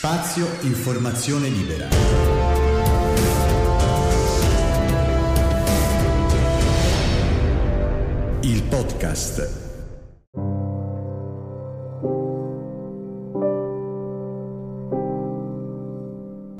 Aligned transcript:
Spazio 0.00 0.46
Informazione 0.60 1.48
Libera. 1.48 1.88
Il 8.42 8.62
podcast. 8.62 9.50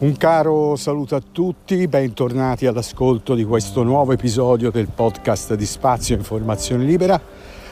Un 0.00 0.16
caro 0.16 0.74
saluto 0.74 1.14
a 1.14 1.20
tutti, 1.20 1.86
bentornati 1.86 2.66
all'ascolto 2.66 3.36
di 3.36 3.44
questo 3.44 3.84
nuovo 3.84 4.12
episodio 4.12 4.72
del 4.72 4.88
podcast 4.92 5.54
di 5.54 5.64
Spazio 5.64 6.16
Informazione 6.16 6.82
Libera. 6.84 7.22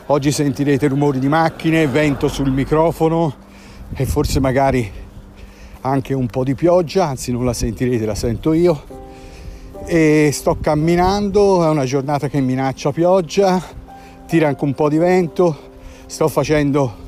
Oggi 0.06 0.30
sentirete 0.30 0.86
rumori 0.86 1.18
di 1.18 1.26
macchine, 1.26 1.88
vento 1.88 2.28
sul 2.28 2.52
microfono 2.52 3.34
e 3.96 4.06
forse 4.06 4.38
magari 4.38 5.04
anche 5.86 6.14
un 6.14 6.26
po' 6.26 6.44
di 6.44 6.54
pioggia, 6.54 7.06
anzi 7.06 7.32
non 7.32 7.44
la 7.44 7.52
sentirete, 7.52 8.04
la 8.04 8.14
sento 8.14 8.52
io. 8.52 8.82
E 9.86 10.30
sto 10.32 10.56
camminando, 10.60 11.64
è 11.64 11.68
una 11.68 11.84
giornata 11.84 12.28
che 12.28 12.40
minaccia 12.40 12.90
pioggia, 12.90 13.62
tira 14.26 14.48
anche 14.48 14.64
un 14.64 14.74
po' 14.74 14.88
di 14.88 14.98
vento, 14.98 15.56
sto 16.06 16.28
facendo 16.28 17.04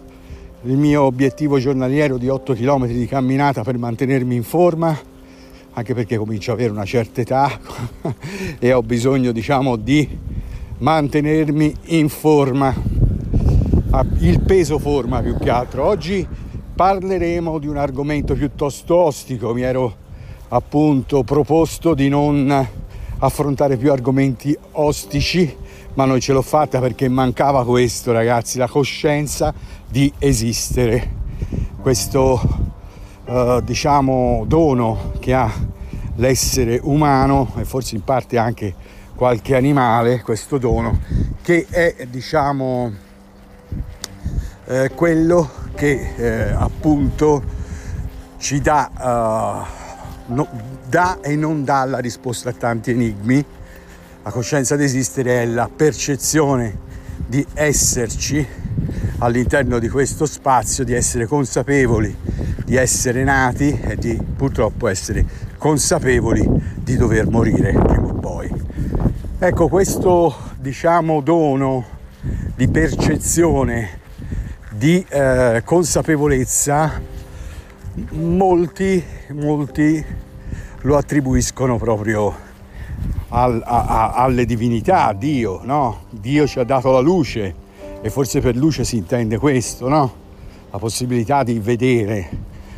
il 0.62 0.76
mio 0.76 1.02
obiettivo 1.02 1.58
giornaliero 1.58 2.18
di 2.18 2.28
8 2.28 2.54
km 2.54 2.86
di 2.86 3.06
camminata 3.06 3.62
per 3.62 3.76
mantenermi 3.78 4.34
in 4.34 4.44
forma, 4.44 4.96
anche 5.72 5.94
perché 5.94 6.16
comincio 6.16 6.52
ad 6.52 6.58
avere 6.58 6.72
una 6.72 6.84
certa 6.84 7.20
età 7.20 7.58
e 8.58 8.72
ho 8.72 8.82
bisogno 8.82 9.32
diciamo 9.32 9.76
di 9.76 10.08
mantenermi 10.78 11.74
in 11.86 12.08
forma, 12.08 12.72
il 14.18 14.40
peso 14.40 14.78
forma 14.78 15.20
più 15.20 15.36
che 15.36 15.50
altro. 15.50 15.84
Oggi 15.84 16.26
parleremo 16.78 17.58
di 17.58 17.66
un 17.66 17.76
argomento 17.76 18.34
piuttosto 18.34 18.94
ostico. 18.94 19.52
Mi 19.52 19.62
ero 19.62 19.96
appunto 20.50 21.24
proposto 21.24 21.92
di 21.92 22.08
non 22.08 22.68
affrontare 23.18 23.76
più 23.76 23.90
argomenti 23.90 24.56
ostici, 24.72 25.56
ma 25.94 26.04
non 26.04 26.20
ce 26.20 26.32
l'ho 26.32 26.40
fatta 26.40 26.78
perché 26.78 27.08
mancava 27.08 27.64
questo, 27.64 28.12
ragazzi, 28.12 28.58
la 28.58 28.68
coscienza 28.68 29.52
di 29.88 30.12
esistere. 30.20 31.16
Questo 31.80 32.40
eh, 33.24 33.60
diciamo 33.64 34.44
dono 34.46 35.14
che 35.18 35.34
ha 35.34 35.52
l'essere 36.14 36.78
umano 36.80 37.54
e 37.56 37.64
forse 37.64 37.96
in 37.96 38.04
parte 38.04 38.38
anche 38.38 38.72
qualche 39.16 39.56
animale, 39.56 40.22
questo 40.22 40.58
dono 40.58 41.00
che 41.42 41.66
è 41.68 42.06
diciamo 42.08 42.92
eh, 44.66 44.90
quello 44.94 45.66
che 45.78 46.14
eh, 46.16 46.50
appunto 46.50 47.56
ci 48.38 48.60
dà, 48.60 48.90
uh, 50.26 50.32
no, 50.34 50.48
dà 50.88 51.20
e 51.20 51.36
non 51.36 51.64
dà 51.64 51.84
la 51.84 51.98
risposta 51.98 52.50
a 52.50 52.52
tanti 52.52 52.90
enigmi. 52.90 53.44
La 54.24 54.30
coscienza 54.30 54.74
di 54.74 54.84
esistere 54.84 55.42
è 55.42 55.46
la 55.46 55.70
percezione 55.74 56.86
di 57.24 57.46
esserci 57.54 58.46
all'interno 59.18 59.78
di 59.78 59.88
questo 59.88 60.26
spazio, 60.26 60.84
di 60.84 60.94
essere 60.94 61.26
consapevoli 61.26 62.16
di 62.68 62.76
essere 62.76 63.24
nati 63.24 63.80
e 63.80 63.96
di 63.96 64.20
purtroppo 64.36 64.88
essere 64.88 65.24
consapevoli 65.56 66.46
di 66.74 66.98
dover 66.98 67.26
morire 67.26 67.72
prima 67.72 68.08
o 68.08 68.12
poi. 68.12 68.52
Ecco, 69.38 69.68
questo 69.68 70.36
diciamo 70.58 71.22
dono 71.22 71.82
di 72.54 72.68
percezione 72.68 73.97
di 74.78 75.04
eh, 75.08 75.62
consapevolezza 75.64 77.02
molti, 78.10 79.02
molti 79.32 80.04
lo 80.82 80.96
attribuiscono 80.96 81.78
proprio 81.78 82.32
al, 83.30 83.60
a, 83.64 83.84
a, 83.86 84.12
alle 84.12 84.44
divinità, 84.44 85.06
a 85.06 85.14
Dio, 85.14 85.62
no? 85.64 86.02
Dio 86.10 86.46
ci 86.46 86.60
ha 86.60 86.64
dato 86.64 86.92
la 86.92 87.00
luce 87.00 87.52
e 88.00 88.08
forse 88.08 88.40
per 88.40 88.54
luce 88.54 88.84
si 88.84 88.96
intende 88.96 89.36
questo, 89.38 89.88
no? 89.88 90.12
La 90.70 90.78
possibilità 90.78 91.42
di 91.42 91.58
vedere, 91.58 92.28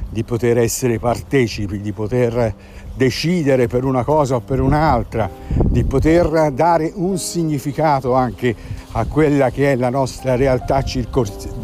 di 0.09 0.25
poter 0.25 0.57
essere 0.57 0.99
partecipi, 0.99 1.83
di 1.83 1.93
poter 1.93 2.55
decidere 2.95 3.67
per 3.67 3.85
una 3.85 4.05
cosa 4.05 4.37
o 4.37 4.41
per 4.41 4.61
un'altra, 4.61 5.29
di 5.49 5.85
poter 5.85 6.51
dare 6.51 6.91
un 6.95 7.19
significato 7.19 8.15
anche 8.15 8.57
a 8.93 9.05
quella 9.05 9.51
che 9.51 9.73
è 9.73 9.77
la 9.77 9.91
nostra 9.91 10.35
realtà 10.35 10.83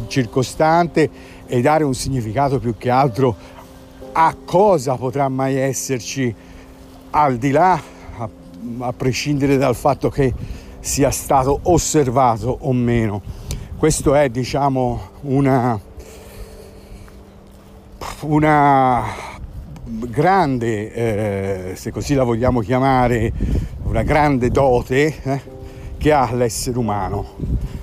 circostante 0.09 1.11
e 1.47 1.61
dare 1.61 1.84
un 1.84 1.94
significato 1.94 2.59
più 2.59 2.77
che 2.77 2.91
altro 2.91 3.34
a 4.12 4.34
cosa 4.44 4.97
potrà 4.97 5.28
mai 5.28 5.56
esserci 5.56 6.34
al 7.11 7.37
di 7.37 7.50
là, 7.50 7.81
a, 8.19 8.28
a 8.78 8.93
prescindere 8.93 9.56
dal 9.56 9.75
fatto 9.75 10.09
che 10.09 10.33
sia 10.81 11.11
stato 11.11 11.61
osservato 11.65 12.56
o 12.62 12.72
meno. 12.72 13.21
Questo 13.77 14.15
è 14.15 14.31
diciamo 14.31 15.00
una, 15.22 15.78
una 18.21 19.05
grande, 19.84 20.93
eh, 20.93 21.77
se 21.77 21.91
così 21.91 22.15
la 22.15 22.25
vogliamo 22.25 22.61
chiamare, 22.61 23.33
una 23.84 24.03
grande 24.03 24.50
dote 24.50 25.22
eh, 25.22 25.41
che 25.99 26.12
ha 26.12 26.33
l'essere 26.33 26.78
umano. 26.78 27.34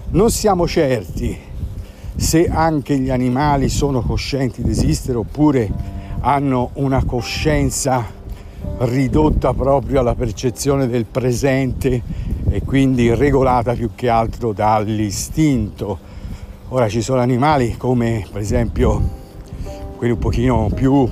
Non 0.10 0.32
siamo 0.32 0.68
certi 0.68 1.52
se 2.16 2.48
anche 2.48 2.98
gli 2.98 3.10
animali 3.10 3.70
sono 3.70 4.02
coscienti 4.02 4.62
di 4.62 4.70
esistere 4.70 5.18
oppure 5.18 5.70
hanno 6.22 6.70
una 6.74 7.04
coscienza 7.04 8.06
ridotta 8.80 9.54
proprio 9.54 10.00
alla 10.00 10.16
percezione 10.16 10.88
del 10.88 11.06
presente 11.06 12.02
e 12.50 12.62
quindi 12.62 13.14
regolata 13.14 13.74
più 13.74 13.92
che 13.96 14.10
altro 14.10 14.54
dall'istinto. 14.54 16.12
Ora 16.70 16.88
ci 16.88 17.02
sono 17.02 17.20
animali 17.20 17.76
come 17.78 18.26
per 18.32 18.42
esempio 18.42 19.22
quelli 19.98 20.14
un 20.14 20.20
pochino 20.20 20.70
più 20.74 21.08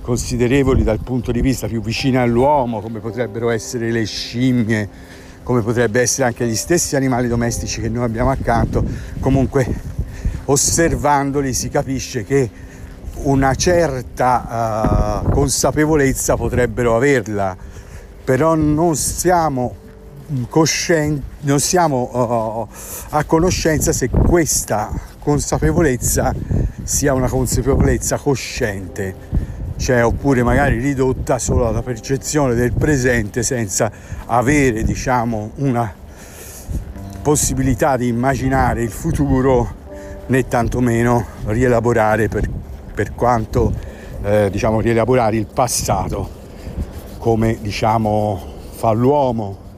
considerevoli 0.00 0.82
dal 0.82 1.00
punto 1.00 1.30
di 1.32 1.40
vista 1.40 1.66
più 1.66 1.80
vicino 1.80 2.20
all'uomo, 2.20 2.80
come 2.80 2.98
potrebbero 3.00 3.50
essere 3.50 3.90
le 3.90 4.04
scimmie, 4.04 4.88
come 5.42 5.62
potrebbe 5.62 6.00
essere 6.00 6.26
anche 6.26 6.46
gli 6.46 6.54
stessi 6.54 6.96
animali 6.96 7.28
domestici 7.28 7.80
che 7.80 7.88
noi 7.88 8.04
abbiamo 8.04 8.30
accanto, 8.30 8.84
comunque 9.20 9.98
osservandoli 10.46 11.52
si 11.54 11.68
capisce 11.68 12.24
che 12.24 12.50
una 13.22 13.54
certa 13.54 15.22
uh, 15.24 15.30
consapevolezza 15.30 16.36
potrebbero 16.36 16.96
averla, 16.96 17.56
però 18.24 18.54
non 18.54 18.96
siamo 18.96 19.74
coscienti, 20.48 21.22
non 21.40 21.60
siamo 21.60 22.68
uh, 22.68 22.68
a 23.10 23.24
conoscenza 23.24 23.92
se 23.92 24.08
questa 24.08 24.90
consapevolezza 25.18 26.34
sia 26.82 27.12
una 27.12 27.28
consapevolezza 27.28 28.16
cosciente 28.16 29.48
cioè 29.80 30.04
oppure 30.04 30.42
magari 30.42 30.78
ridotta 30.78 31.38
solo 31.38 31.66
alla 31.66 31.82
percezione 31.82 32.54
del 32.54 32.72
presente 32.74 33.42
senza 33.42 33.90
avere 34.26 34.82
diciamo 34.82 35.52
una 35.56 35.92
possibilità 37.22 37.96
di 37.96 38.06
immaginare 38.08 38.82
il 38.82 38.90
futuro 38.90 39.79
né 40.30 40.46
tantomeno 40.46 41.26
rielaborare 41.46 42.28
per, 42.28 42.48
per 42.94 43.14
quanto 43.14 43.72
eh, 44.22 44.48
diciamo 44.50 44.80
rielaborare 44.80 45.36
il 45.36 45.46
passato 45.52 46.38
come 47.18 47.58
diciamo 47.60 48.40
fa 48.70 48.92
l'uomo. 48.92 49.68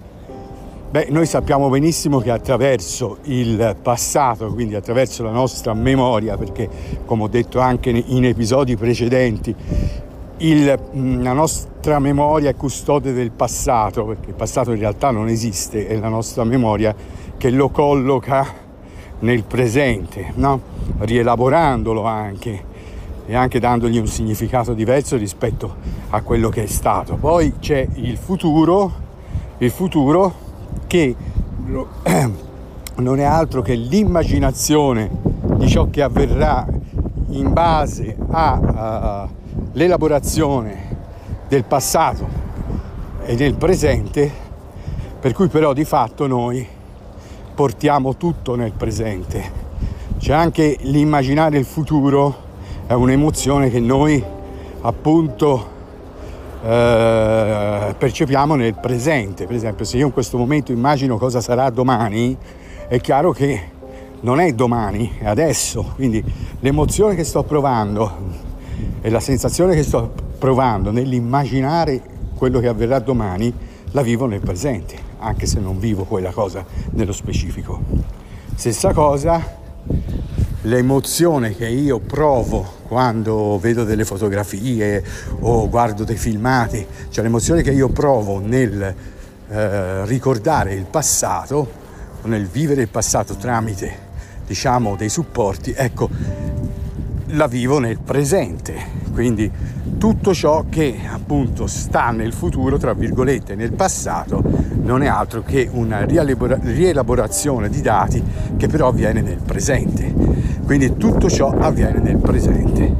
Beh, 0.90 1.06
noi 1.08 1.24
sappiamo 1.24 1.70
benissimo 1.70 2.20
che 2.20 2.30
attraverso 2.30 3.18
il 3.22 3.76
passato, 3.80 4.52
quindi 4.52 4.74
attraverso 4.74 5.22
la 5.22 5.30
nostra 5.30 5.72
memoria, 5.72 6.36
perché 6.36 6.68
come 7.06 7.22
ho 7.22 7.28
detto 7.28 7.58
anche 7.58 7.88
in 7.88 8.24
episodi 8.26 8.76
precedenti, 8.76 9.56
il, 10.36 10.78
la 11.22 11.32
nostra 11.32 11.98
memoria 11.98 12.50
è 12.50 12.54
custode 12.54 13.14
del 13.14 13.30
passato, 13.30 14.04
perché 14.04 14.28
il 14.28 14.34
passato 14.34 14.72
in 14.72 14.80
realtà 14.80 15.10
non 15.10 15.28
esiste, 15.28 15.86
è 15.86 15.96
la 15.96 16.08
nostra 16.08 16.44
memoria 16.44 16.94
che 17.38 17.48
lo 17.48 17.70
colloca 17.70 18.62
nel 19.22 19.44
presente, 19.44 20.32
no? 20.36 20.60
rielaborandolo 20.98 22.04
anche 22.04 22.70
e 23.26 23.36
anche 23.36 23.60
dandogli 23.60 23.98
un 23.98 24.08
significato 24.08 24.74
diverso 24.74 25.16
rispetto 25.16 25.76
a 26.10 26.20
quello 26.22 26.48
che 26.48 26.64
è 26.64 26.66
stato. 26.66 27.14
Poi 27.16 27.54
c'è 27.60 27.86
il 27.94 28.16
futuro, 28.16 28.92
il 29.58 29.70
futuro 29.70 30.34
che 30.86 31.14
non 32.96 33.18
è 33.18 33.24
altro 33.24 33.62
che 33.62 33.74
l'immaginazione 33.74 35.08
di 35.56 35.66
ciò 35.68 35.88
che 35.88 36.02
avverrà 36.02 36.66
in 37.28 37.52
base 37.52 38.16
all'elaborazione 38.28 40.90
del 41.48 41.64
passato 41.64 42.28
e 43.24 43.34
del 43.36 43.54
presente, 43.54 44.30
per 45.20 45.32
cui 45.32 45.46
però 45.48 45.72
di 45.72 45.84
fatto 45.84 46.26
noi 46.26 46.66
portiamo 47.54 48.16
tutto 48.16 48.54
nel 48.54 48.72
presente. 48.72 49.60
C'è 50.18 50.32
anche 50.32 50.76
l'immaginare 50.82 51.58
il 51.58 51.64
futuro, 51.64 52.34
è 52.86 52.92
un'emozione 52.92 53.70
che 53.70 53.80
noi 53.80 54.22
appunto 54.80 55.70
eh, 56.64 57.94
percepiamo 57.96 58.54
nel 58.54 58.74
presente. 58.74 59.46
Per 59.46 59.56
esempio, 59.56 59.84
se 59.84 59.96
io 59.96 60.06
in 60.06 60.12
questo 60.12 60.38
momento 60.38 60.72
immagino 60.72 61.18
cosa 61.18 61.40
sarà 61.40 61.68
domani, 61.70 62.36
è 62.88 63.00
chiaro 63.00 63.32
che 63.32 63.70
non 64.20 64.40
è 64.40 64.52
domani, 64.52 65.16
è 65.18 65.26
adesso. 65.26 65.92
Quindi 65.94 66.22
l'emozione 66.60 67.14
che 67.14 67.24
sto 67.24 67.42
provando 67.42 68.40
e 69.00 69.10
la 69.10 69.20
sensazione 69.20 69.74
che 69.74 69.82
sto 69.82 70.12
provando 70.38 70.90
nell'immaginare 70.90 72.00
quello 72.34 72.60
che 72.60 72.68
avverrà 72.68 72.98
domani 72.98 73.52
la 73.92 74.02
vivo 74.02 74.26
nel 74.26 74.40
presente, 74.40 74.96
anche 75.22 75.46
se 75.46 75.60
non 75.60 75.78
vivo 75.78 76.04
quella 76.04 76.30
cosa 76.30 76.64
nello 76.90 77.12
specifico. 77.12 77.80
Stessa 78.54 78.92
cosa, 78.92 79.60
l'emozione 80.62 81.54
che 81.54 81.68
io 81.68 81.98
provo 81.98 82.80
quando 82.86 83.58
vedo 83.60 83.84
delle 83.84 84.04
fotografie 84.04 85.02
o 85.40 85.68
guardo 85.68 86.04
dei 86.04 86.16
filmati, 86.16 86.86
cioè 87.10 87.24
l'emozione 87.24 87.62
che 87.62 87.70
io 87.70 87.88
provo 87.88 88.40
nel 88.40 88.94
eh, 89.48 90.06
ricordare 90.06 90.74
il 90.74 90.84
passato 90.84 91.80
nel 92.24 92.46
vivere 92.46 92.82
il 92.82 92.88
passato 92.88 93.34
tramite 93.34 94.10
diciamo 94.46 94.96
dei 94.96 95.08
supporti, 95.08 95.72
ecco, 95.74 96.10
la 97.28 97.46
vivo 97.46 97.78
nel 97.78 97.98
presente. 97.98 99.01
Quindi 99.12 99.50
tutto 99.98 100.32
ciò 100.34 100.64
che 100.68 101.00
appunto 101.06 101.66
sta 101.66 102.10
nel 102.10 102.32
futuro, 102.32 102.78
tra 102.78 102.94
virgolette, 102.94 103.54
nel 103.54 103.72
passato, 103.72 104.42
non 104.82 105.02
è 105.02 105.06
altro 105.06 105.42
che 105.42 105.68
una 105.70 106.04
rielaborazione 106.04 107.68
di 107.68 107.80
dati 107.80 108.22
che 108.56 108.66
però 108.68 108.88
avviene 108.88 109.20
nel 109.20 109.38
presente. 109.44 110.12
Quindi 110.64 110.96
tutto 110.96 111.28
ciò 111.28 111.50
avviene 111.50 112.00
nel 112.00 112.16
presente. 112.16 112.94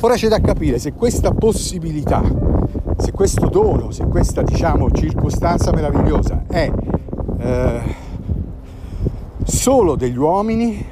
Ora 0.00 0.14
c'è 0.14 0.28
da 0.28 0.40
capire 0.40 0.78
se 0.78 0.92
questa 0.92 1.30
possibilità, 1.30 2.22
se 2.98 3.12
questo 3.12 3.46
dono, 3.46 3.92
se 3.92 4.04
questa 4.06 4.42
diciamo 4.42 4.90
circostanza 4.90 5.72
meravigliosa 5.72 6.42
è 6.48 6.70
eh, 7.38 7.80
solo 9.44 9.94
degli 9.94 10.16
uomini, 10.16 10.84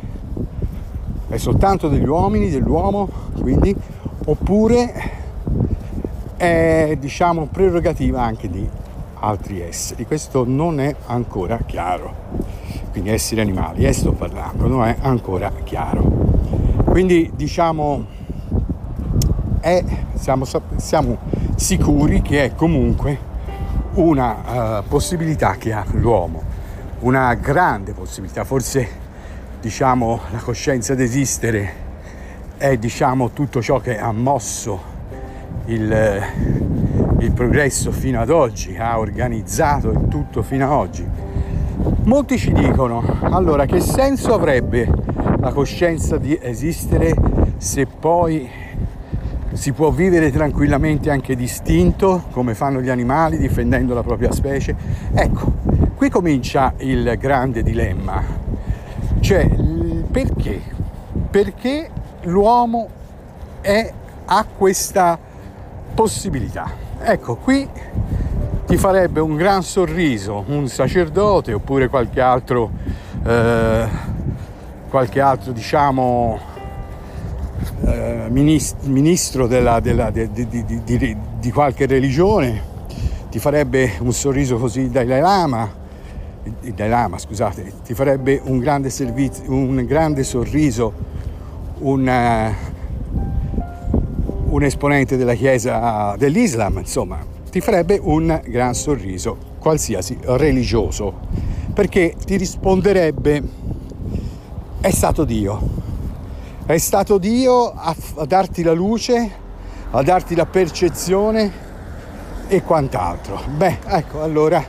è 1.29 1.37
soltanto 1.37 1.89
degli 1.89 2.07
uomini, 2.07 2.51
dell'uomo, 2.51 3.09
quindi, 3.41 3.75
oppure 4.25 5.19
è 6.37 6.97
diciamo 6.99 7.47
prerogativa 7.47 8.23
anche 8.23 8.49
di 8.49 8.69
altri 9.21 9.61
esseri. 9.61 10.07
Questo 10.07 10.45
non 10.47 10.81
è 10.81 10.95
ancora 11.07 11.59
chiaro. 11.67 12.29
Quindi 12.91 13.11
esseri 13.11 13.41
animali, 13.41 13.85
e 13.85 13.93
sto 13.93 14.13
parlando, 14.13 14.67
non 14.67 14.87
è 14.87 14.97
ancora 15.01 15.53
chiaro. 15.65 16.03
Quindi 16.85 17.31
diciamo 17.35 18.05
è, 19.61 19.85
siamo, 20.15 20.45
siamo 20.77 21.19
sicuri 21.55 22.23
che 22.23 22.45
è 22.45 22.55
comunque 22.55 23.29
una 23.95 24.79
uh, 24.79 24.89
possibilità 24.89 25.57
che 25.57 25.73
ha 25.73 25.85
l'uomo, 25.93 26.43
una 27.01 27.35
grande 27.35 27.93
possibilità, 27.93 28.45
forse 28.45 28.89
diciamo 29.61 30.21
la 30.31 30.39
coscienza 30.39 30.95
d'esistere 30.95 31.89
è 32.61 32.77
diciamo 32.77 33.31
tutto 33.31 33.63
ciò 33.63 33.79
che 33.79 33.99
ha 33.99 34.13
mosso 34.13 34.79
il, 35.65 36.23
il 37.21 37.33
progresso 37.33 37.91
fino 37.91 38.21
ad 38.21 38.29
oggi, 38.29 38.77
ha 38.77 38.99
organizzato 38.99 39.91
il 39.91 40.09
tutto 40.09 40.43
fino 40.43 40.67
ad 40.67 40.71
oggi. 40.73 41.09
Molti 42.03 42.37
ci 42.37 42.53
dicono, 42.53 43.03
allora 43.23 43.65
che 43.65 43.81
senso 43.81 44.35
avrebbe 44.35 44.87
la 45.39 45.53
coscienza 45.55 46.19
di 46.19 46.39
esistere 46.39 47.15
se 47.57 47.87
poi 47.87 48.47
si 49.53 49.73
può 49.73 49.91
vivere 49.91 50.31
tranquillamente 50.31 51.11
anche 51.11 51.35
distinto, 51.35 52.25
come 52.31 52.55
fanno 52.55 52.83
gli 52.83 52.91
animali, 52.91 53.39
difendendo 53.39 53.95
la 53.95 54.03
propria 54.03 54.33
specie? 54.33 54.77
Ecco, 55.15 55.51
qui 55.95 56.11
comincia 56.11 56.75
il 56.81 57.17
grande 57.19 57.63
dilemma, 57.63 58.23
cioè 59.21 59.49
perché? 60.11 60.61
Perché 61.31 61.91
l'uomo 62.23 62.89
è, 63.61 63.93
ha 64.25 64.47
questa 64.57 65.19
possibilità. 65.95 66.71
Ecco, 67.03 67.37
qui 67.37 67.69
ti 68.67 68.77
farebbe 68.77 69.21
un 69.21 69.37
gran 69.37 69.63
sorriso 69.63 70.45
un 70.47 70.69
sacerdote 70.69 71.53
oppure 71.53 71.89
qualche 71.89 72.21
altro, 72.21 72.71
eh, 73.25 73.89
qualche 74.89 75.21
altro 75.21 75.53
diciamo, 75.53 76.39
eh, 77.85 78.27
ministro 78.29 79.47
della, 79.47 79.81
della, 79.81 80.11
di, 80.11 80.31
di, 80.31 80.65
di, 80.85 81.17
di, 81.41 81.51
qualche 81.51 81.87
religione, 81.87 82.63
ti 83.31 83.39
farebbe 83.39 83.93
un 84.01 84.13
sorriso 84.13 84.57
così 84.59 84.83
il 84.83 84.91
Dalai 84.91 85.21
Lama, 85.21 85.79
il 86.61 86.75
Lama 86.77 87.19
scusate, 87.19 87.73
ti 87.85 87.95
farebbe 87.95 88.41
un 88.45 88.59
grande, 88.59 88.91
servizio, 88.91 89.51
un 89.51 89.85
grande 89.85 90.23
sorriso 90.23 90.93
un, 91.81 92.55
un 94.49 94.63
esponente 94.63 95.17
della 95.17 95.35
Chiesa 95.35 96.15
dell'Islam, 96.19 96.79
insomma, 96.79 97.19
ti 97.51 97.61
farebbe 97.61 97.99
un 98.01 98.41
gran 98.47 98.75
sorriso, 98.75 99.37
qualsiasi 99.59 100.19
religioso, 100.23 101.19
perché 101.75 102.15
ti 102.25 102.37
risponderebbe 102.37 103.43
è 104.81 104.91
stato 104.91 105.25
Dio, 105.25 105.61
è 106.65 106.79
stato 106.79 107.19
Dio 107.19 107.71
a, 107.71 107.95
a 108.17 108.25
darti 108.25 108.63
la 108.63 108.73
luce, 108.73 109.31
a 109.91 110.03
darti 110.03 110.35
la 110.35 110.47
percezione 110.47 111.53
e 112.49 112.63
quant'altro. 112.63 113.41
Beh, 113.57 113.79
ecco, 113.87 114.23
allora 114.23 114.65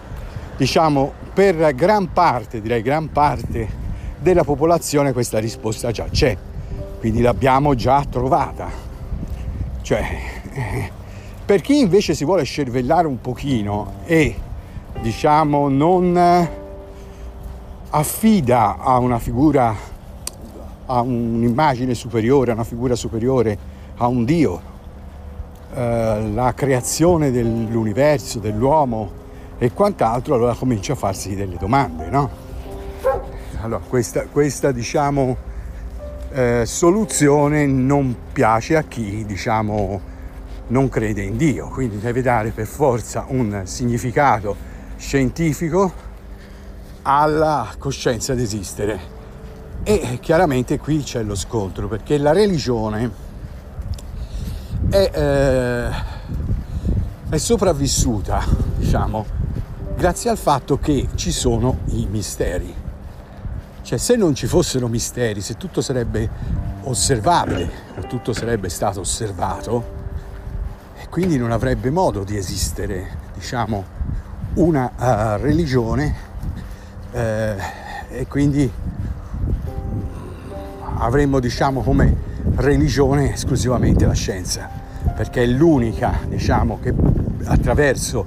diciamo 0.57 1.13
per 1.33 1.73
gran 1.75 2.11
parte, 2.11 2.61
direi 2.61 2.81
gran 2.81 3.09
parte 3.09 3.79
della 4.19 4.43
popolazione 4.43 5.13
questa 5.13 5.39
risposta 5.39 5.91
già 5.91 6.05
c'è, 6.11 6.37
quindi 7.01 7.19
l'abbiamo 7.21 7.75
già 7.75 8.05
trovata 8.09 8.89
cioè, 9.81 10.05
per 11.43 11.61
chi 11.61 11.79
invece 11.79 12.13
si 12.13 12.23
vuole 12.23 12.43
scervellare 12.43 13.07
un 13.07 13.19
pochino 13.19 13.95
e 14.05 14.33
diciamo 15.01 15.67
non 15.67 16.49
affida 17.89 18.77
a 18.77 18.97
una 18.99 19.19
figura, 19.19 19.75
a 20.85 21.01
un'immagine 21.01 21.93
superiore, 21.93 22.51
a 22.51 22.53
una 22.53 22.63
figura 22.63 22.95
superiore, 22.95 23.57
a 23.97 24.07
un 24.07 24.23
Dio, 24.23 24.61
eh, 25.73 26.31
la 26.33 26.53
creazione 26.53 27.31
dell'universo, 27.31 28.39
dell'uomo 28.39 29.19
e 29.57 29.73
quant'altro, 29.73 30.35
allora 30.35 30.53
comincia 30.53 30.93
a 30.93 30.95
farsi 30.95 31.35
delle 31.35 31.57
domande, 31.57 32.09
no? 32.09 32.29
Allora, 33.61 33.81
questa, 33.85 34.25
questa 34.31 34.71
diciamo, 34.71 35.35
eh, 36.31 36.63
soluzione 36.65 37.65
non 37.65 38.15
piace 38.31 38.77
a 38.77 38.83
chi 38.83 39.25
diciamo 39.25 40.09
non 40.67 40.87
crede 40.87 41.21
in 41.21 41.35
Dio, 41.35 41.67
quindi 41.67 41.99
deve 41.99 42.21
dare 42.21 42.51
per 42.51 42.65
forza 42.65 43.25
un 43.27 43.63
significato 43.65 44.55
scientifico 44.95 45.91
alla 47.01 47.73
coscienza 47.77 48.33
di 48.33 48.43
esistere. 48.43 49.19
E 49.83 50.19
chiaramente 50.21 50.77
qui 50.77 51.01
c'è 51.01 51.23
lo 51.23 51.35
scontro 51.35 51.87
perché 51.87 52.17
la 52.17 52.31
religione 52.31 53.11
è, 54.89 55.11
eh, 55.13 55.89
è 57.29 57.37
sopravvissuta, 57.37 58.45
diciamo, 58.77 59.25
grazie 59.95 60.29
al 60.29 60.37
fatto 60.37 60.77
che 60.77 61.09
ci 61.15 61.31
sono 61.31 61.79
i 61.87 62.07
misteri. 62.09 62.80
Cioè 63.91 63.99
se 63.99 64.15
non 64.15 64.33
ci 64.33 64.47
fossero 64.47 64.87
misteri, 64.87 65.41
se 65.41 65.57
tutto 65.57 65.81
sarebbe 65.81 66.29
osservabile, 66.83 67.69
o 67.97 68.07
tutto 68.07 68.31
sarebbe 68.31 68.69
stato 68.69 69.01
osservato, 69.01 69.83
e 70.97 71.09
quindi 71.09 71.37
non 71.37 71.51
avrebbe 71.51 71.89
modo 71.89 72.23
di 72.23 72.37
esistere, 72.37 73.17
diciamo, 73.33 73.83
una 74.53 74.91
uh, 74.95 75.41
religione 75.41 76.15
eh, 77.11 77.55
e 78.11 78.27
quindi 78.27 78.71
avremmo, 80.99 81.41
diciamo, 81.41 81.81
come 81.81 82.15
religione 82.55 83.33
esclusivamente 83.33 84.05
la 84.05 84.13
scienza, 84.13 84.69
perché 85.13 85.43
è 85.43 85.47
l'unica, 85.47 86.17
diciamo, 86.29 86.79
che 86.81 86.93
attraverso 87.43 88.25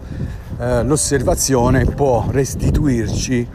eh, 0.59 0.85
l'osservazione 0.85 1.87
può 1.87 2.27
restituirci 2.29 3.49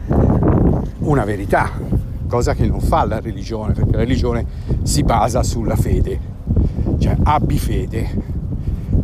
una 0.98 1.24
verità, 1.24 1.89
cosa 2.30 2.54
che 2.54 2.64
non 2.64 2.80
fa 2.80 3.04
la 3.04 3.18
religione, 3.20 3.74
perché 3.74 3.90
la 3.90 3.98
religione 3.98 4.46
si 4.84 5.02
basa 5.02 5.42
sulla 5.42 5.74
fede, 5.74 6.18
cioè 6.98 7.16
abbi 7.24 7.58
fede. 7.58 8.38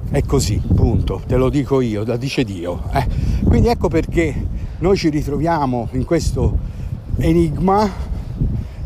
È 0.09 0.23
così, 0.23 0.63
punto, 0.75 1.21
te 1.27 1.37
lo 1.37 1.51
dico 1.51 1.81
io, 1.81 2.05
la 2.05 2.17
dice 2.17 2.45
Dio. 2.45 2.85
Eh. 2.93 3.07
Quindi 3.45 3.69
ecco 3.69 3.89
perché 3.89 4.33
noi 4.79 4.97
ci 4.97 5.11
ritroviamo 5.11 5.89
in 5.93 6.05
questo 6.05 6.57
enigma 7.19 7.91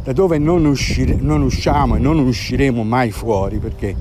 da 0.03 0.13
dove 0.13 0.39
non, 0.39 0.65
uscire, 0.65 1.17
non 1.21 1.43
usciamo 1.43 1.97
e 1.97 1.99
non 1.99 2.19
usciremo 2.19 2.83
mai 2.83 3.11
fuori, 3.11 3.59
perché 3.59 3.95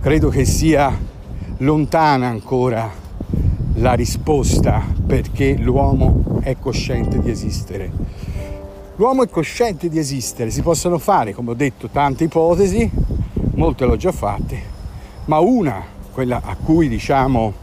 credo 0.00 0.30
che 0.30 0.46
sia 0.46 0.90
lontana 1.58 2.28
ancora 2.28 2.90
la 3.74 3.92
risposta 3.92 4.82
perché 5.06 5.56
l'uomo 5.58 6.40
è 6.40 6.56
cosciente 6.58 7.20
di 7.20 7.30
esistere. 7.30 7.90
L'uomo 8.96 9.22
è 9.22 9.28
cosciente 9.28 9.88
di 9.88 9.98
esistere, 9.98 10.50
si 10.50 10.60
possono 10.60 10.98
fare, 10.98 11.32
come 11.32 11.52
ho 11.52 11.54
detto, 11.54 11.88
tante 11.88 12.24
ipotesi, 12.24 12.90
molte 13.54 13.86
l'ho 13.86 13.96
già 13.96 14.12
fatte, 14.12 14.62
ma 15.24 15.38
una, 15.38 15.82
quella 16.12 16.42
a 16.44 16.54
cui 16.62 16.88
diciamo 16.88 17.54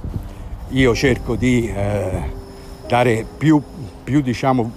io 0.70 0.96
cerco 0.96 1.36
di 1.36 1.68
eh, 1.68 2.32
dare 2.88 3.26
più, 3.38 3.62
più 4.04 4.22
diciamo, 4.22 4.72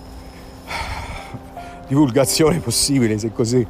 divulgazione 1.88 2.58
possibile, 2.58 3.18
se 3.18 3.32
così 3.32 3.66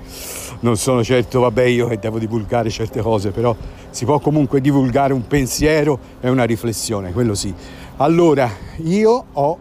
non 0.60 0.76
sono 0.76 1.04
certo, 1.04 1.38
vabbè, 1.38 1.62
io 1.62 1.86
che 1.86 2.00
devo 2.00 2.18
divulgare 2.18 2.68
certe 2.68 3.00
cose, 3.00 3.30
però 3.30 3.54
si 3.90 4.04
può 4.04 4.18
comunque 4.18 4.60
divulgare 4.60 5.12
un 5.12 5.24
pensiero 5.28 5.98
e 6.20 6.28
una 6.28 6.44
riflessione, 6.44 7.12
quello 7.12 7.36
sì. 7.36 7.54
Allora, 7.98 8.50
io 8.78 9.24
ho 9.32 9.58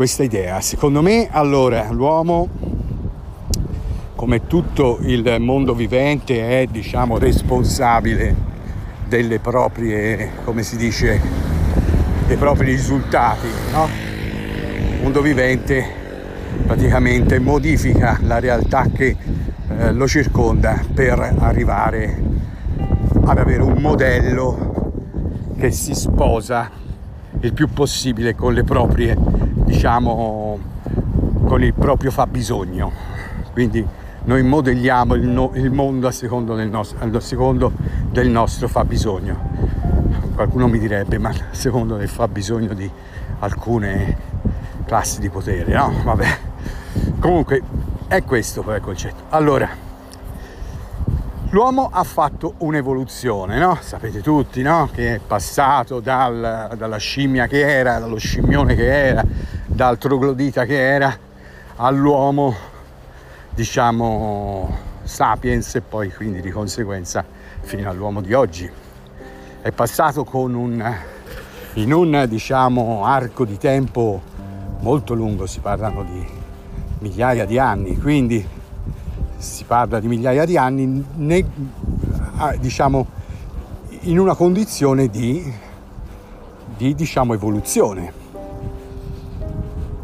questa 0.00 0.22
idea. 0.22 0.62
Secondo 0.62 1.02
me, 1.02 1.28
allora, 1.30 1.90
l'uomo, 1.90 2.48
come 4.14 4.46
tutto 4.46 4.96
il 5.02 5.36
mondo 5.40 5.74
vivente, 5.74 6.62
è, 6.62 6.66
diciamo, 6.66 7.18
responsabile 7.18 8.34
delle 9.06 9.40
proprie, 9.40 10.30
come 10.44 10.62
si 10.62 10.78
dice, 10.78 11.20
dei 12.26 12.38
propri 12.38 12.70
risultati, 12.70 13.46
no? 13.72 13.88
Il 14.94 15.02
mondo 15.02 15.20
vivente 15.20 15.84
praticamente 16.64 17.38
modifica 17.38 18.18
la 18.22 18.40
realtà 18.40 18.86
che 18.90 19.14
eh, 19.68 19.92
lo 19.92 20.08
circonda 20.08 20.82
per 20.94 21.34
arrivare 21.40 22.22
ad 23.26 23.36
avere 23.36 23.62
un 23.62 23.76
modello 23.76 24.92
che 25.58 25.70
si 25.70 25.92
sposa 25.92 26.70
il 27.42 27.52
più 27.52 27.68
possibile 27.68 28.34
con 28.34 28.54
le 28.54 28.64
proprie, 28.64 29.29
diciamo, 29.70 30.58
con 31.44 31.62
il 31.62 31.72
proprio 31.72 32.10
fabbisogno. 32.10 32.92
Quindi 33.52 33.86
noi 34.24 34.42
modelliamo 34.42 35.14
il, 35.14 35.26
no, 35.26 35.52
il 35.54 35.70
mondo 35.70 36.08
a 36.08 36.10
secondo, 36.10 36.54
del 36.54 36.68
nostro, 36.68 36.98
a 37.00 37.20
secondo 37.20 37.72
del 38.10 38.28
nostro 38.28 38.68
fabbisogno. 38.68 39.58
Qualcuno 40.34 40.68
mi 40.68 40.78
direbbe, 40.78 41.18
ma 41.18 41.32
secondo 41.50 41.96
del 41.96 42.08
fabbisogno 42.08 42.74
di 42.74 42.90
alcune 43.38 44.28
classi 44.84 45.20
di 45.20 45.28
potere, 45.28 45.72
no? 45.72 45.92
Vabbè. 46.02 46.38
Comunque 47.20 47.62
è 48.08 48.22
questo 48.24 48.64
il 48.74 48.80
concetto. 48.80 49.24
Allora, 49.28 49.68
l'uomo 51.50 51.90
ha 51.92 52.02
fatto 52.04 52.54
un'evoluzione, 52.58 53.58
no? 53.58 53.78
Sapete 53.80 54.20
tutti, 54.20 54.62
no? 54.62 54.88
Che 54.92 55.14
è 55.14 55.20
passato 55.24 56.00
dal, 56.00 56.74
dalla 56.76 56.96
scimmia 56.96 57.46
che 57.46 57.60
era, 57.60 57.98
dallo 57.98 58.18
scimmione 58.18 58.74
che 58.74 59.08
era, 59.08 59.24
dal 59.80 59.96
troglodita 59.96 60.66
che 60.66 60.78
era, 60.78 61.16
all'uomo, 61.76 62.54
diciamo, 63.48 64.76
sapiens 65.04 65.74
e 65.74 65.80
poi 65.80 66.12
quindi 66.12 66.42
di 66.42 66.50
conseguenza 66.50 67.24
fino 67.62 67.88
all'uomo 67.88 68.20
di 68.20 68.34
oggi. 68.34 68.70
È 69.62 69.70
passato 69.70 70.26
un, 70.32 70.96
in 71.72 71.92
un, 71.94 72.26
diciamo, 72.28 73.06
arco 73.06 73.46
di 73.46 73.56
tempo 73.56 74.20
molto 74.80 75.14
lungo, 75.14 75.46
si 75.46 75.60
parlano 75.60 76.02
di 76.02 76.26
migliaia 76.98 77.46
di 77.46 77.58
anni, 77.58 77.96
quindi 77.96 78.46
si 79.38 79.64
parla 79.64 79.98
di 79.98 80.08
migliaia 80.08 80.44
di 80.44 80.58
anni, 80.58 81.06
ne, 81.14 81.44
diciamo, 82.58 83.06
in 84.00 84.18
una 84.18 84.34
condizione 84.34 85.08
di, 85.08 85.50
di 86.76 86.94
diciamo, 86.94 87.32
evoluzione. 87.32 88.19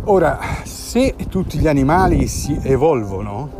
Ora, 0.08 0.38
se 0.62 1.16
tutti 1.28 1.58
gli 1.58 1.66
animali 1.66 2.28
si 2.28 2.56
evolvono, 2.62 3.50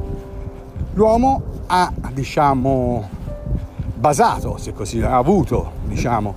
l'uomo 0.93 1.43
ha, 1.67 1.93
diciamo, 2.12 3.09
basato, 3.97 4.57
se 4.57 4.73
così 4.73 5.03
ha 5.03 5.17
avuto, 5.17 5.73
diciamo, 5.88 6.35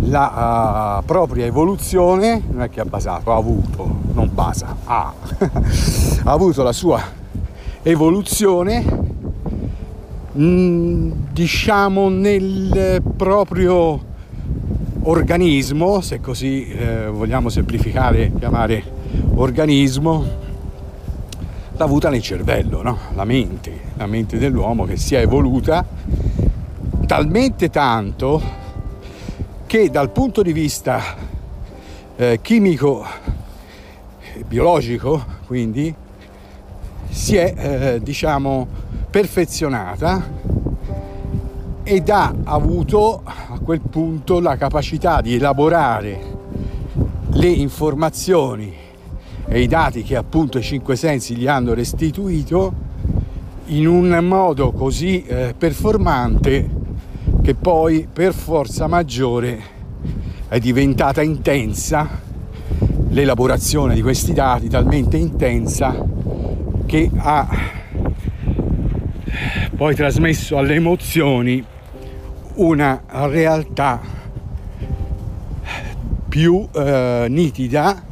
la 0.00 0.98
uh, 0.98 1.04
propria 1.06 1.46
evoluzione, 1.46 2.42
non 2.50 2.64
è 2.64 2.68
che 2.68 2.80
ha 2.80 2.84
basato, 2.84 3.32
ha 3.32 3.36
avuto, 3.36 4.00
non 4.12 4.28
basa, 4.30 4.76
ha, 4.84 5.14
ha 5.40 6.30
avuto 6.30 6.62
la 6.62 6.72
sua 6.72 7.00
evoluzione 7.80 8.84
mm, 10.36 11.12
diciamo 11.32 12.10
nel 12.10 13.02
proprio 13.16 13.98
organismo, 15.04 16.02
se 16.02 16.20
così 16.20 16.68
eh, 16.68 17.06
vogliamo 17.06 17.48
semplificare, 17.48 18.32
chiamare 18.38 18.95
organismo, 19.36 20.24
l'ha 21.72 21.84
avuta 21.84 22.08
nel 22.08 22.22
cervello, 22.22 22.82
no? 22.82 22.98
la 23.14 23.24
mente, 23.24 23.80
la 23.96 24.06
mente 24.06 24.38
dell'uomo 24.38 24.84
che 24.84 24.96
si 24.96 25.14
è 25.14 25.20
evoluta 25.20 25.84
talmente 27.06 27.70
tanto 27.70 28.42
che 29.66 29.90
dal 29.90 30.10
punto 30.10 30.42
di 30.42 30.52
vista 30.52 31.00
eh, 32.16 32.40
chimico 32.42 33.04
biologico 34.46 35.24
quindi 35.46 35.94
si 37.08 37.36
è 37.36 37.54
eh, 37.56 38.00
diciamo 38.02 38.66
perfezionata 39.10 40.28
ed 41.82 42.08
ha 42.10 42.34
avuto 42.44 43.20
a 43.24 43.58
quel 43.62 43.80
punto 43.80 44.40
la 44.40 44.56
capacità 44.56 45.20
di 45.20 45.34
elaborare 45.34 46.34
le 47.28 47.48
informazioni 47.48 48.85
e 49.48 49.60
i 49.60 49.66
dati 49.66 50.02
che 50.02 50.16
appunto 50.16 50.58
i 50.58 50.62
cinque 50.62 50.96
sensi 50.96 51.36
gli 51.36 51.46
hanno 51.46 51.74
restituito 51.74 52.72
in 53.66 53.86
un 53.86 54.18
modo 54.22 54.72
così 54.72 55.22
eh, 55.24 55.54
performante 55.56 56.68
che 57.42 57.54
poi 57.54 58.08
per 58.12 58.32
forza 58.32 58.86
maggiore 58.86 59.74
è 60.48 60.58
diventata 60.58 61.22
intensa 61.22 62.22
l'elaborazione 63.08 63.94
di 63.94 64.02
questi 64.02 64.32
dati 64.32 64.68
talmente 64.68 65.16
intensa 65.16 65.96
che 66.86 67.10
ha 67.16 67.48
poi 69.76 69.94
trasmesso 69.94 70.56
alle 70.56 70.74
emozioni 70.74 71.64
una 72.54 73.02
realtà 73.08 74.00
più 76.28 76.66
eh, 76.72 77.26
nitida, 77.28 78.02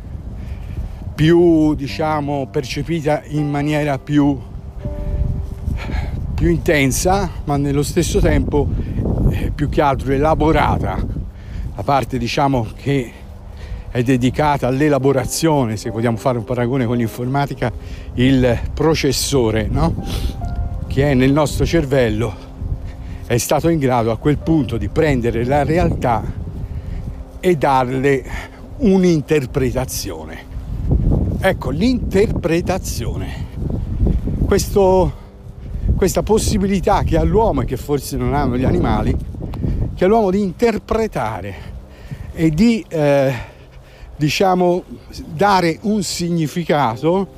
più 1.15 1.75
diciamo 1.75 2.49
percepita 2.51 3.23
in 3.27 3.49
maniera 3.49 3.99
più, 3.99 4.37
più 6.35 6.49
intensa, 6.49 7.31
ma 7.45 7.57
nello 7.57 7.85
stesso 7.85 8.19
tempo 8.19 8.69
eh, 9.31 9.53
più 9.55 9.69
che 9.69 9.81
altro 9.81 10.13
elaborata. 10.13 11.23
La 11.77 11.83
parte 11.83 12.19
diciamo 12.19 12.67
che 12.77 13.13
è 13.91 14.03
dedicata 14.03 14.67
all'elaborazione, 14.67 15.77
se 15.77 15.91
vogliamo 15.91 16.17
fare 16.17 16.39
un 16.39 16.45
paragone 16.45 16.85
con 16.85 16.97
l'informatica, 16.97 17.73
il 18.15 18.59
processore, 18.75 19.69
no? 19.71 19.95
che 20.89 21.13
è 21.13 21.15
nel 21.15 21.33
nostro 21.33 21.65
cervello, 21.65 22.35
è 23.27 23.39
stato 23.39 23.69
in 23.69 23.79
grado 23.79 24.11
a 24.11 24.17
quel 24.17 24.39
punto 24.39 24.77
di 24.77 24.89
prendere 24.89 25.45
la 25.45 25.63
realtà 25.63 26.25
e 27.39 27.57
darle 27.57 28.25
un'interpretazione. 28.79 30.54
Ecco, 31.47 31.69
l'interpretazione. 31.69 33.49
Questo, 34.47 35.13
questa 35.95 36.23
possibilità 36.23 37.03
che 37.03 37.19
ha 37.19 37.23
l'uomo 37.23 37.61
e 37.61 37.65
che 37.67 37.77
forse 37.77 38.17
non 38.17 38.33
hanno 38.33 38.57
gli 38.57 38.65
animali, 38.65 39.15
che 39.95 40.05
ha 40.05 40.09
l'uomo 40.09 40.31
di 40.31 40.41
interpretare 40.41 41.55
e 42.33 42.49
di 42.49 42.83
eh, 42.89 43.35
diciamo, 44.17 44.85
dare 45.35 45.81
un 45.83 46.03
significato 46.03 47.29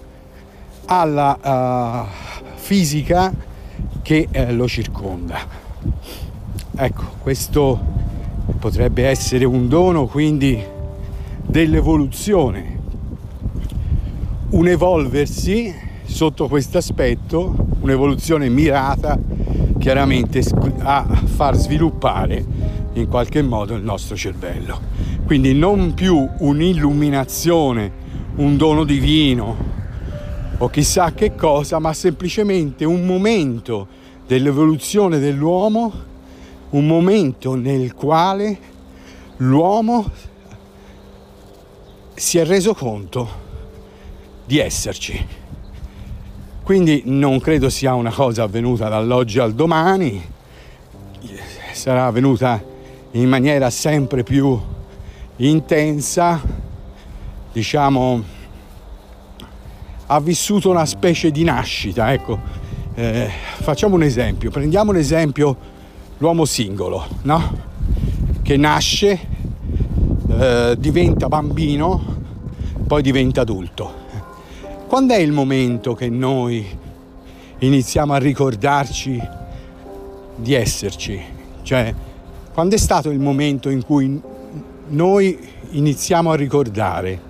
alla 0.84 2.06
uh, 2.06 2.54
fisica 2.54 3.34
che 4.02 4.28
uh, 4.32 4.54
lo 4.54 4.68
circonda. 4.68 5.40
Ecco, 6.76 7.02
questo 7.22 7.80
potrebbe 8.60 9.08
essere 9.08 9.44
un 9.44 9.66
dono 9.66 10.06
quindi 10.06 10.64
dell'evoluzione, 11.44 12.75
un 14.50 14.68
evolversi 14.68 15.74
sotto 16.04 16.46
questo 16.46 16.78
aspetto, 16.78 17.54
un'evoluzione 17.80 18.48
mirata 18.48 19.18
chiaramente 19.78 20.42
a 20.78 21.04
far 21.04 21.56
sviluppare 21.56 22.44
in 22.92 23.08
qualche 23.08 23.42
modo 23.42 23.74
il 23.74 23.82
nostro 23.82 24.14
cervello. 24.16 24.80
Quindi 25.24 25.52
non 25.52 25.94
più 25.94 26.28
un'illuminazione, 26.38 28.04
un 28.36 28.56
dono 28.56 28.84
divino 28.84 29.74
o 30.58 30.68
chissà 30.68 31.12
che 31.12 31.34
cosa, 31.34 31.80
ma 31.80 31.92
semplicemente 31.92 32.84
un 32.84 33.04
momento 33.04 33.88
dell'evoluzione 34.26 35.18
dell'uomo, 35.18 35.92
un 36.70 36.86
momento 36.86 37.54
nel 37.56 37.94
quale 37.94 38.58
l'uomo 39.38 40.08
si 42.14 42.38
è 42.38 42.44
reso 42.44 42.72
conto 42.72 43.44
di 44.46 44.58
esserci. 44.58 45.26
Quindi 46.62 47.02
non 47.04 47.38
credo 47.40 47.68
sia 47.68 47.94
una 47.94 48.10
cosa 48.12 48.44
avvenuta 48.44 48.88
dall'oggi 48.88 49.38
al 49.38 49.54
domani, 49.54 50.34
sarà 51.72 52.06
avvenuta 52.06 52.60
in 53.12 53.28
maniera 53.28 53.70
sempre 53.70 54.22
più 54.22 54.58
intensa, 55.36 56.40
diciamo, 57.52 58.22
ha 60.06 60.20
vissuto 60.20 60.70
una 60.70 60.86
specie 60.86 61.30
di 61.30 61.44
nascita. 61.44 62.12
Ecco, 62.12 62.38
eh, 62.94 63.30
facciamo 63.60 63.94
un 63.94 64.02
esempio, 64.02 64.50
prendiamo 64.50 64.92
l'esempio 64.92 65.56
l'uomo 66.18 66.44
singolo, 66.44 67.06
no? 67.22 67.58
Che 68.42 68.56
nasce, 68.56 69.20
eh, 70.28 70.74
diventa 70.78 71.28
bambino, 71.28 72.14
poi 72.86 73.02
diventa 73.02 73.42
adulto. 73.42 74.04
Quando 74.96 75.12
è 75.12 75.18
il 75.18 75.30
momento 75.32 75.92
che 75.92 76.08
noi 76.08 76.66
iniziamo 77.58 78.14
a 78.14 78.16
ricordarci 78.16 79.20
di 80.36 80.54
esserci? 80.54 81.22
Cioè, 81.60 81.94
quando 82.54 82.76
è 82.76 82.78
stato 82.78 83.10
il 83.10 83.18
momento 83.18 83.68
in 83.68 83.84
cui 83.84 84.18
noi 84.86 85.38
iniziamo 85.72 86.30
a 86.30 86.34
ricordare? 86.34 87.20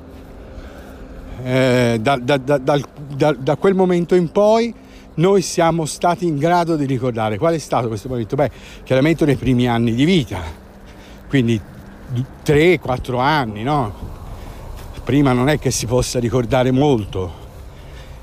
Eh, 1.43 1.99
da, 2.01 2.17
da, 2.19 2.37
da, 2.37 3.33
da, 3.37 3.57
quel 3.57 3.75
momento 3.75 4.15
in 4.15 4.31
poi 4.31 4.73
noi 5.15 5.43
siamo 5.43 5.87
stati 5.87 6.25
in 6.25 6.39
grado 6.39 6.77
di 6.77 6.87
ricordare. 6.87 7.37
Qual 7.37 7.53
è 7.53 7.59
stato 7.59 7.89
questo 7.89 8.09
momento? 8.09 8.37
Beh, 8.37 8.51
chiaramente 8.85 9.25
nei 9.25 9.35
primi 9.35 9.67
anni 9.67 9.93
di 9.93 10.05
vita, 10.05 10.41
quindi 11.29 11.61
3-4 12.45 13.19
anni, 13.19 13.65
no? 13.65 13.93
Prima 15.03 15.33
non 15.33 15.49
è 15.49 15.59
che 15.59 15.73
si 15.73 15.87
possa 15.87 16.21
ricordare 16.21 16.71
molto, 16.71 17.46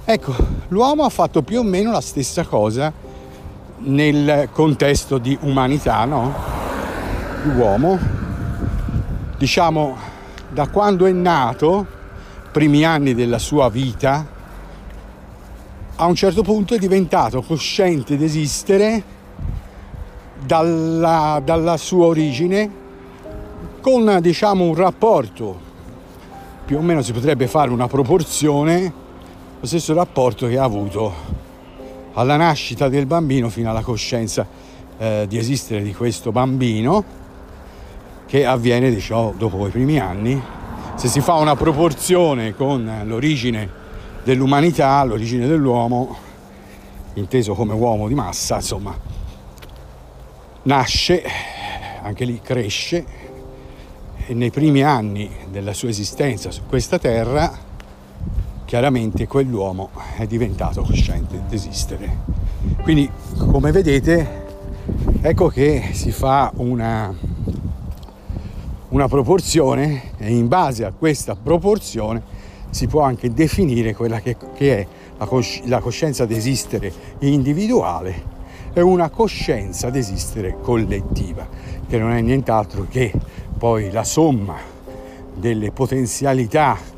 Ecco, 0.06 0.36
l'uomo 0.68 1.06
ha 1.06 1.10
fatto 1.10 1.44
più 1.44 1.60
o 1.60 1.64
meno 1.64 1.90
la 1.90 2.02
stessa 2.02 2.44
cosa 2.44 2.92
nel 3.78 4.50
contesto 4.52 5.18
di 5.18 5.38
umanità, 5.44 6.04
no? 6.04 6.34
L'uomo, 7.44 7.98
diciamo, 9.38 9.96
da 10.50 10.68
quando 10.68 11.06
è 11.06 11.12
nato, 11.14 11.88
primi 12.52 12.84
anni 12.84 13.14
della 13.14 13.40
sua 13.40 13.70
vita, 13.70 14.28
a 15.96 16.06
un 16.06 16.16
certo 16.16 16.42
punto 16.42 16.76
è 16.76 16.78
diventato 16.78 17.42
cosciente 17.42 18.18
di 18.18 18.26
esistere 18.26 19.04
dalla, 20.46 21.42
dalla 21.42 21.78
sua 21.78 22.08
origine 22.08 22.70
con, 23.80 24.18
diciamo, 24.20 24.66
un 24.66 24.76
rapporto, 24.76 25.58
più 26.66 26.78
o 26.78 26.82
meno 26.82 27.02
si 27.02 27.14
potrebbe 27.14 27.48
fare 27.48 27.70
una 27.70 27.88
proporzione 27.88 29.03
lo 29.64 29.70
stesso 29.70 29.94
rapporto 29.94 30.46
che 30.50 30.58
ha 30.58 30.64
avuto 30.66 31.14
alla 32.16 32.36
nascita 32.36 32.90
del 32.90 33.06
bambino 33.06 33.48
fino 33.48 33.70
alla 33.70 33.82
coscienza 33.82 34.46
eh, 34.98 35.26
di 35.30 35.38
esistere 35.38 35.82
di 35.82 35.94
questo 35.94 36.34
bambino 36.34 37.02
che 38.26 38.46
avviene 38.46 38.90
diciamo, 38.90 39.34
dopo 39.38 39.66
i 39.66 39.70
primi 39.70 39.98
anni. 40.02 40.42
Se 40.96 41.08
si 41.08 41.22
fa 41.22 41.36
una 41.36 41.56
proporzione 41.56 42.54
con 42.54 43.04
l'origine 43.06 43.70
dell'umanità, 44.26 45.02
l'origine 45.06 45.48
dell'uomo, 45.48 46.14
inteso 47.14 47.54
come 47.54 47.74
uomo 47.74 48.10
di 48.10 48.16
massa, 48.16 48.56
insomma, 48.56 48.94
nasce, 50.64 51.24
anche 52.02 52.26
lì 52.26 52.42
cresce 52.42 53.06
e 54.26 54.34
nei 54.34 54.52
primi 54.52 54.84
anni 54.84 55.32
della 55.50 55.72
sua 55.72 55.88
esistenza 55.88 56.52
su 56.52 56.64
questa 56.68 57.00
terra 57.00 57.72
chiaramente 58.74 59.28
quell'uomo 59.28 59.92
è 60.18 60.26
diventato 60.26 60.82
cosciente 60.82 61.44
di 61.48 61.54
esistere. 61.54 62.18
Quindi, 62.82 63.08
come 63.38 63.72
vedete, 63.72 64.46
ecco 65.22 65.48
che 65.50 65.90
si 65.92 66.12
fa 66.12 66.52
una, 66.56 67.14
una 68.90 69.08
proporzione 69.08 70.18
e 70.18 70.34
in 70.34 70.48
base 70.48 70.86
a 70.86 70.92
questa 70.92 71.36
proporzione 71.36 72.24
si 72.72 72.88
può 72.88 73.02
anche 73.02 73.32
definire 73.32 73.94
quella 73.94 74.20
che, 74.22 74.38
che 74.56 74.80
è 74.80 74.88
la, 75.20 75.28
cosci- 75.28 75.68
la 75.68 75.80
coscienza 75.80 76.26
di 76.26 76.36
esistere 76.36 76.92
individuale 77.20 78.24
e 78.74 78.82
una 78.82 79.12
coscienza 79.12 79.92
di 79.92 80.00
esistere 80.00 80.58
collettiva, 80.60 81.48
che 81.88 82.00
non 82.00 82.12
è 82.12 82.22
nient'altro 82.22 82.88
che 82.90 83.14
poi 83.56 83.92
la 83.92 84.04
somma 84.04 84.56
delle 85.36 85.70
potenzialità 85.70 86.93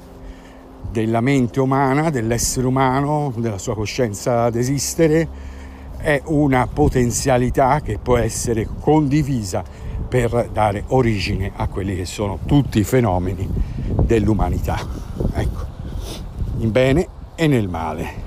della 0.92 1.22
mente 1.22 1.60
umana, 1.60 2.10
dell'essere 2.10 2.68
umano, 2.68 3.34
della 3.38 3.58
sua 3.58 3.76
coscienza 3.76 4.44
ad 4.44 4.56
esistere, 4.56 5.28
è 5.98 6.22
una 6.26 6.68
potenzialità 6.68 7.82
che 7.82 7.98
può 7.98 8.18
essere 8.18 8.68
condivisa 8.80 9.64
per 10.08 10.50
dare 10.52 10.84
origine 10.88 11.52
a 11.56 11.68
quelli 11.68 11.96
che 11.96 12.06
sono 12.06 12.40
tutti 12.46 12.80
i 12.80 12.84
fenomeni 12.84 13.50
dell'umanità. 14.02 14.80
Ecco, 15.34 15.66
in 16.60 16.72
bene 16.72 17.08
e 17.36 17.48
nel 17.48 17.68
male. 17.68 18.24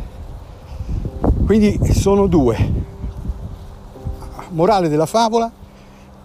Quindi 1.46 1.78
sono 1.92 2.26
due. 2.26 2.86
Morale 4.50 4.88
della 4.88 5.06
favola, 5.06 5.50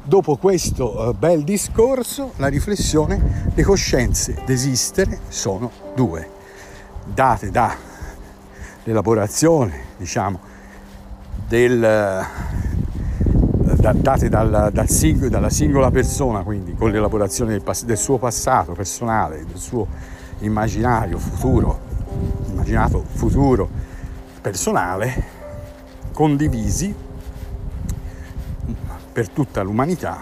dopo 0.03 0.35
questo 0.37 1.09
eh, 1.09 1.13
bel 1.13 1.43
discorso, 1.43 2.31
la 2.37 2.47
riflessione, 2.47 3.51
le 3.53 3.63
coscienze 3.63 4.41
d'esistere 4.45 5.19
sono 5.27 5.82
due 5.93 6.31
date 7.05 7.51
dall'elaborazione, 7.51 9.81
diciamo, 9.97 10.39
del, 11.47 11.79
da, 11.79 12.27
date 13.93 14.29
dal, 14.29 14.69
dal 14.71 14.89
sing, 14.89 15.27
dalla 15.27 15.49
singola 15.49 15.91
persona, 15.91 16.43
quindi 16.43 16.73
con 16.75 16.91
l'elaborazione 16.91 17.51
del, 17.51 17.63
del, 17.85 17.97
suo 17.97 18.17
passato 18.17 18.71
personale, 18.73 19.45
del 19.45 19.57
suo 19.57 19.87
immaginario 20.39 21.17
futuro, 21.17 21.79
immaginato 22.47 23.03
futuro 23.03 23.69
personale, 24.41 25.41
condivisi 26.13 26.95
per 29.11 29.29
tutta 29.29 29.61
l'umanità 29.61 30.21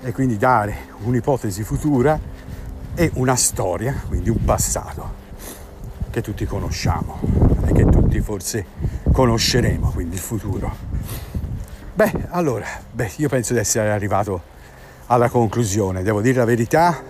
e 0.00 0.12
quindi 0.12 0.36
dare 0.36 0.86
un'ipotesi 1.02 1.62
futura 1.62 2.18
e 2.98 3.12
una 3.14 3.36
storia, 3.36 3.94
quindi 4.08 4.28
un 4.28 4.44
passato 4.44 5.26
che 6.10 6.20
tutti 6.20 6.44
conosciamo 6.46 7.20
e 7.64 7.72
che 7.72 7.84
tutti 7.84 8.18
forse 8.18 8.66
conosceremo, 9.12 9.90
quindi 9.90 10.16
il 10.16 10.20
futuro. 10.20 10.74
Beh, 11.94 12.26
allora, 12.30 12.66
beh, 12.90 13.12
io 13.18 13.28
penso 13.28 13.52
di 13.52 13.60
essere 13.60 13.92
arrivato 13.92 14.42
alla 15.06 15.28
conclusione, 15.28 16.02
devo 16.02 16.20
dire 16.20 16.38
la 16.38 16.44
verità, 16.44 17.00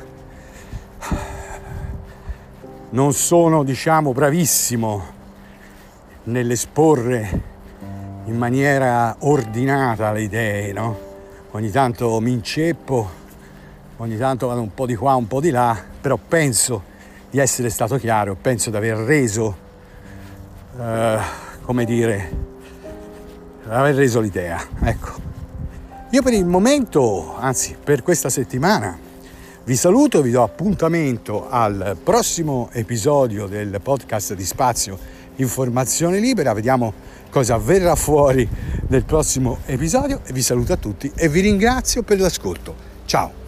non 2.90 3.14
sono, 3.14 3.64
diciamo, 3.64 4.12
bravissimo 4.12 5.06
nell'esporre 6.24 7.42
in 8.26 8.36
maniera 8.36 9.16
ordinata 9.20 10.12
le 10.12 10.20
idee, 10.20 10.72
no? 10.74 10.98
Ogni 11.52 11.70
tanto 11.70 12.20
mi 12.20 12.32
inceppo, 12.32 13.17
ogni 13.98 14.16
tanto 14.16 14.46
vado 14.46 14.60
un 14.60 14.74
po' 14.74 14.86
di 14.86 14.94
qua, 14.94 15.14
un 15.14 15.26
po' 15.26 15.40
di 15.40 15.50
là, 15.50 15.76
però 16.00 16.16
penso 16.16 16.96
di 17.30 17.38
essere 17.38 17.68
stato 17.70 17.96
chiaro, 17.96 18.36
penso 18.40 18.70
di 18.70 18.76
aver 18.76 18.96
reso, 18.96 19.56
eh, 20.78 21.18
come 21.62 21.84
dire, 21.84 22.30
aver 23.68 23.94
reso 23.94 24.20
l'idea. 24.20 24.60
Ecco. 24.82 25.26
Io 26.10 26.22
per 26.22 26.32
il 26.32 26.46
momento, 26.46 27.36
anzi 27.36 27.76
per 27.82 28.02
questa 28.02 28.30
settimana, 28.30 28.98
vi 29.64 29.76
saluto, 29.76 30.22
vi 30.22 30.30
do 30.30 30.42
appuntamento 30.42 31.50
al 31.50 31.98
prossimo 32.02 32.70
episodio 32.72 33.46
del 33.46 33.80
podcast 33.82 34.34
di 34.34 34.44
Spazio 34.44 34.98
Informazione 35.36 36.18
Libera, 36.18 36.54
vediamo 36.54 36.94
cosa 37.30 37.58
verrà 37.58 37.94
fuori 37.94 38.48
nel 38.88 39.04
prossimo 39.04 39.58
episodio 39.66 40.22
vi 40.32 40.40
saluto 40.40 40.72
a 40.72 40.76
tutti 40.76 41.12
e 41.14 41.28
vi 41.28 41.40
ringrazio 41.40 42.02
per 42.02 42.18
l'ascolto. 42.18 42.74
Ciao! 43.04 43.47